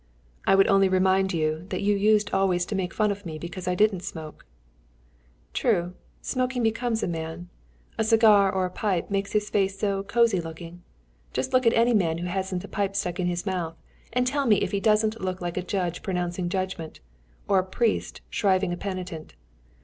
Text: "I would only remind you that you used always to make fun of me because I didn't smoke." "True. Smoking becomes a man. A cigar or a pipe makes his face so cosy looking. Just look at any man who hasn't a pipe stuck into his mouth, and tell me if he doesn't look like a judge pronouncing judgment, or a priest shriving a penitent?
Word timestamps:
"I 0.47 0.55
would 0.55 0.67
only 0.67 0.89
remind 0.89 1.31
you 1.31 1.67
that 1.69 1.83
you 1.83 1.95
used 1.95 2.31
always 2.33 2.65
to 2.65 2.75
make 2.75 2.91
fun 2.91 3.11
of 3.11 3.23
me 3.23 3.37
because 3.37 3.67
I 3.67 3.75
didn't 3.75 3.99
smoke." 3.99 4.47
"True. 5.53 5.93
Smoking 6.23 6.63
becomes 6.63 7.03
a 7.03 7.07
man. 7.07 7.49
A 7.99 8.03
cigar 8.03 8.51
or 8.51 8.65
a 8.65 8.71
pipe 8.71 9.11
makes 9.11 9.33
his 9.33 9.51
face 9.51 9.77
so 9.77 10.01
cosy 10.01 10.41
looking. 10.41 10.81
Just 11.33 11.53
look 11.53 11.67
at 11.67 11.73
any 11.73 11.93
man 11.93 12.17
who 12.17 12.25
hasn't 12.25 12.63
a 12.63 12.67
pipe 12.67 12.95
stuck 12.95 13.19
into 13.19 13.29
his 13.29 13.45
mouth, 13.45 13.75
and 14.11 14.25
tell 14.25 14.47
me 14.47 14.55
if 14.63 14.71
he 14.71 14.79
doesn't 14.79 15.21
look 15.21 15.39
like 15.39 15.55
a 15.55 15.61
judge 15.61 16.01
pronouncing 16.01 16.49
judgment, 16.49 16.99
or 17.47 17.59
a 17.59 17.63
priest 17.63 18.21
shriving 18.31 18.73
a 18.73 18.77
penitent? 18.77 19.35